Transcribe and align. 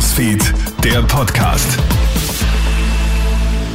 Newsfeed, 0.00 0.42
der 0.82 1.02
Podcast. 1.02 1.78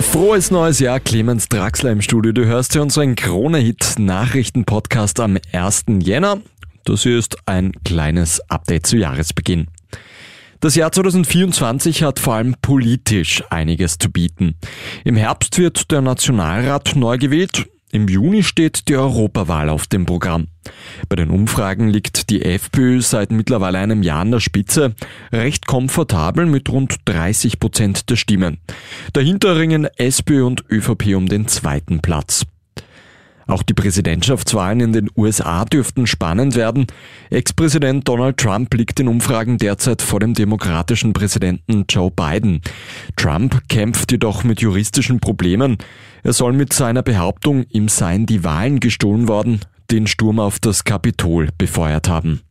Frohes 0.00 0.50
neues 0.50 0.80
Jahr, 0.80 0.98
Clemens 0.98 1.48
Draxler 1.48 1.92
im 1.92 2.02
Studio. 2.02 2.32
Du 2.32 2.44
hörst 2.44 2.72
hier 2.72 2.82
unseren 2.82 3.14
Krone-Hit-Nachrichten-Podcast 3.14 5.20
am 5.20 5.38
1. 5.52 5.84
Jänner. 6.00 6.40
Das 6.84 7.04
hier 7.04 7.20
ist 7.20 7.36
ein 7.46 7.70
kleines 7.84 8.40
Update 8.50 8.86
zu 8.86 8.96
Jahresbeginn. 8.96 9.68
Das 10.58 10.74
Jahr 10.74 10.90
2024 10.90 12.02
hat 12.02 12.18
vor 12.18 12.34
allem 12.34 12.56
politisch 12.60 13.44
einiges 13.50 13.98
zu 13.98 14.10
bieten. 14.10 14.56
Im 15.04 15.14
Herbst 15.14 15.56
wird 15.56 15.92
der 15.92 16.00
Nationalrat 16.00 16.96
neu 16.96 17.18
gewählt. 17.18 17.68
Im 17.90 18.06
Juni 18.06 18.42
steht 18.42 18.88
die 18.88 18.96
Europawahl 18.96 19.70
auf 19.70 19.86
dem 19.86 20.04
Programm. 20.04 20.48
Bei 21.08 21.16
den 21.16 21.30
Umfragen 21.30 21.88
liegt 21.88 22.28
die 22.28 22.42
FPÖ 22.42 23.00
seit 23.00 23.30
mittlerweile 23.32 23.78
einem 23.78 24.02
Jahr 24.02 24.20
an 24.20 24.30
der 24.30 24.40
Spitze, 24.40 24.94
recht 25.32 25.66
komfortabel 25.66 26.44
mit 26.44 26.68
rund 26.68 26.96
30 27.06 27.58
Prozent 27.58 28.10
der 28.10 28.16
Stimmen. 28.16 28.58
Dahinter 29.14 29.56
ringen 29.56 29.88
SPÖ 29.96 30.44
und 30.44 30.64
ÖVP 30.70 31.14
um 31.16 31.28
den 31.28 31.48
zweiten 31.48 32.00
Platz. 32.00 32.44
Auch 33.48 33.62
die 33.62 33.72
Präsidentschaftswahlen 33.72 34.80
in 34.80 34.92
den 34.92 35.10
USA 35.16 35.64
dürften 35.64 36.06
spannend 36.06 36.54
werden. 36.54 36.86
Ex-Präsident 37.30 38.06
Donald 38.06 38.36
Trump 38.36 38.74
liegt 38.74 39.00
in 39.00 39.08
Umfragen 39.08 39.56
derzeit 39.56 40.02
vor 40.02 40.20
dem 40.20 40.34
demokratischen 40.34 41.14
Präsidenten 41.14 41.86
Joe 41.88 42.10
Biden. 42.10 42.60
Trump 43.16 43.66
kämpft 43.70 44.12
jedoch 44.12 44.44
mit 44.44 44.60
juristischen 44.60 45.18
Problemen. 45.18 45.78
Er 46.22 46.34
soll 46.34 46.52
mit 46.52 46.74
seiner 46.74 47.02
Behauptung, 47.02 47.64
ihm 47.70 47.88
seien 47.88 48.26
die 48.26 48.44
Wahlen 48.44 48.80
gestohlen 48.80 49.28
worden, 49.28 49.60
den 49.90 50.06
Sturm 50.06 50.40
auf 50.40 50.58
das 50.58 50.84
Kapitol 50.84 51.48
befeuert 51.56 52.06
haben. 52.06 52.42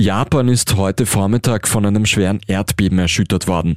Japan 0.00 0.48
ist 0.48 0.76
heute 0.76 1.04
Vormittag 1.04 1.68
von 1.68 1.84
einem 1.84 2.06
schweren 2.06 2.40
Erdbeben 2.46 2.98
erschüttert 2.98 3.46
worden. 3.46 3.76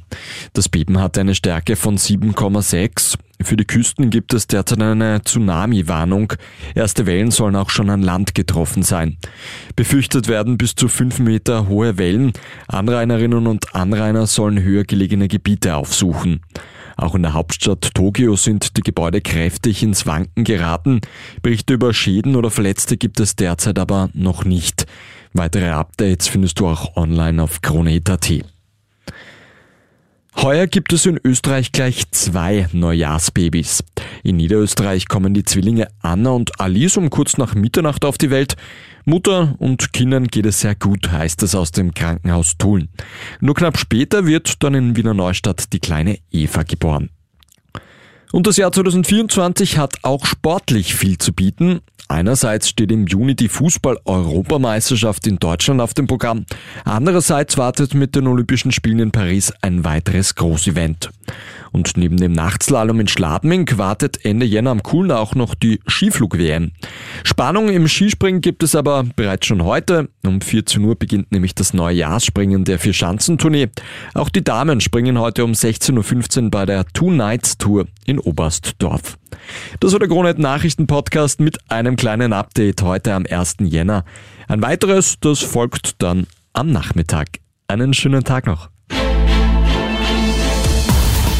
Das 0.54 0.70
Beben 0.70 0.98
hatte 0.98 1.20
eine 1.20 1.34
Stärke 1.34 1.76
von 1.76 1.98
7,6. 1.98 3.18
Für 3.42 3.58
die 3.58 3.66
Küsten 3.66 4.08
gibt 4.08 4.32
es 4.32 4.46
derzeit 4.46 4.80
eine 4.80 5.20
Tsunami-Warnung. 5.22 6.32
Erste 6.74 7.04
Wellen 7.04 7.30
sollen 7.30 7.56
auch 7.56 7.68
schon 7.68 7.90
an 7.90 8.00
Land 8.00 8.34
getroffen 8.34 8.82
sein. 8.82 9.18
Befürchtet 9.76 10.26
werden 10.26 10.56
bis 10.56 10.74
zu 10.74 10.88
5 10.88 11.18
Meter 11.18 11.68
hohe 11.68 11.98
Wellen. 11.98 12.32
Anrainerinnen 12.68 13.46
und 13.46 13.74
Anrainer 13.74 14.26
sollen 14.26 14.62
höher 14.62 14.84
gelegene 14.84 15.28
Gebiete 15.28 15.76
aufsuchen. 15.76 16.40
Auch 16.96 17.14
in 17.14 17.22
der 17.22 17.34
Hauptstadt 17.34 17.90
Tokio 17.92 18.36
sind 18.36 18.78
die 18.78 18.82
Gebäude 18.82 19.20
kräftig 19.20 19.82
ins 19.82 20.06
Wanken 20.06 20.44
geraten. 20.44 21.02
Berichte 21.42 21.74
über 21.74 21.92
Schäden 21.92 22.34
oder 22.34 22.50
Verletzte 22.50 22.96
gibt 22.96 23.20
es 23.20 23.36
derzeit 23.36 23.78
aber 23.78 24.08
noch 24.14 24.46
nicht. 24.46 24.86
Weitere 25.36 25.70
Updates 25.70 26.28
findest 26.28 26.60
du 26.60 26.68
auch 26.68 26.96
online 26.96 27.42
auf 27.42 27.60
Kronet.at. 27.60 28.30
Heuer 30.36 30.68
gibt 30.68 30.92
es 30.92 31.06
in 31.06 31.18
Österreich 31.24 31.72
gleich 31.72 32.08
zwei 32.12 32.68
Neujahrsbabys. 32.72 33.82
In 34.22 34.36
Niederösterreich 34.36 35.08
kommen 35.08 35.34
die 35.34 35.42
Zwillinge 35.42 35.88
Anna 36.00 36.30
und 36.30 36.60
Alice 36.60 36.96
um 36.96 37.10
kurz 37.10 37.36
nach 37.36 37.56
Mitternacht 37.56 38.04
auf 38.04 38.16
die 38.16 38.30
Welt. 38.30 38.54
Mutter 39.04 39.56
und 39.58 39.92
Kindern 39.92 40.28
geht 40.28 40.46
es 40.46 40.60
sehr 40.60 40.76
gut, 40.76 41.10
heißt 41.10 41.42
es 41.42 41.56
aus 41.56 41.72
dem 41.72 41.94
Krankenhaus 41.94 42.56
Tulln. 42.56 42.88
Nur 43.40 43.54
knapp 43.56 43.76
später 43.76 44.26
wird 44.26 44.62
dann 44.62 44.74
in 44.74 44.96
Wiener 44.96 45.14
Neustadt 45.14 45.72
die 45.72 45.80
kleine 45.80 46.18
Eva 46.30 46.62
geboren. 46.62 47.10
Und 48.32 48.46
das 48.46 48.56
Jahr 48.56 48.72
2024 48.72 49.78
hat 49.78 49.96
auch 50.02 50.26
sportlich 50.26 50.94
viel 50.94 51.18
zu 51.18 51.32
bieten. 51.32 51.80
Einerseits 52.08 52.68
steht 52.68 52.92
im 52.92 53.06
Juni 53.06 53.34
die 53.34 53.48
Fußball-Europameisterschaft 53.48 55.26
in 55.26 55.38
Deutschland 55.38 55.80
auf 55.80 55.94
dem 55.94 56.06
Programm. 56.06 56.44
Andererseits 56.84 57.56
wartet 57.56 57.94
mit 57.94 58.14
den 58.14 58.26
Olympischen 58.26 58.72
Spielen 58.72 58.98
in 58.98 59.10
Paris 59.10 59.52
ein 59.62 59.84
weiteres 59.84 60.34
Großevent. 60.34 61.10
Und 61.74 61.96
neben 61.96 62.18
dem 62.18 62.30
Nachtslalom 62.30 63.00
in 63.00 63.08
Schladming 63.08 63.68
wartet 63.76 64.24
Ende 64.24 64.46
Jänner 64.46 64.70
am 64.70 64.84
Kuhlen 64.84 65.10
auch 65.10 65.34
noch 65.34 65.56
die 65.56 65.80
Skiflug-WM. 65.88 66.70
Spannung 67.24 67.68
im 67.68 67.88
Skispringen 67.88 68.40
gibt 68.40 68.62
es 68.62 68.76
aber 68.76 69.02
bereits 69.16 69.46
schon 69.48 69.64
heute. 69.64 70.08
Um 70.24 70.40
14 70.40 70.84
Uhr 70.84 70.94
beginnt 70.94 71.32
nämlich 71.32 71.56
das 71.56 71.74
neue 71.74 71.96
Jahresspringen 71.96 72.64
der 72.64 72.78
Vier-Schanzentournee. 72.78 73.70
Auch 74.14 74.28
die 74.28 74.44
Damen 74.44 74.80
springen 74.80 75.18
heute 75.18 75.44
um 75.44 75.50
16.15 75.50 76.44
Uhr 76.44 76.50
bei 76.52 76.64
der 76.64 76.86
Two 76.92 77.10
Nights 77.10 77.58
Tour 77.58 77.86
in 78.06 78.20
Oberstdorf. 78.20 79.18
Das 79.80 79.90
war 79.90 79.98
der 79.98 80.08
Kronet 80.08 80.38
Nachrichten 80.38 80.86
Podcast 80.86 81.40
mit 81.40 81.58
einem 81.68 81.96
kleinen 81.96 82.32
Update 82.32 82.82
heute 82.82 83.14
am 83.14 83.26
1. 83.28 83.56
Jänner. 83.62 84.04
Ein 84.46 84.62
weiteres, 84.62 85.16
das 85.18 85.40
folgt 85.40 86.00
dann 86.00 86.28
am 86.52 86.70
Nachmittag. 86.70 87.40
Einen 87.66 87.94
schönen 87.94 88.22
Tag 88.22 88.46
noch. 88.46 88.68